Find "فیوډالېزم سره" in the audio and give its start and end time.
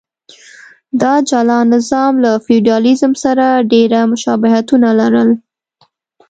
2.45-3.45